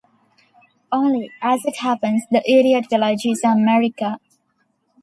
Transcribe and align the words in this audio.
Only, 0.91 1.29
as 1.43 1.61
it 1.63 1.75
happens, 1.81 2.23
the 2.31 2.41
idiot 2.51 2.85
village 2.89 3.23
is 3.23 3.43
America. 3.43 4.17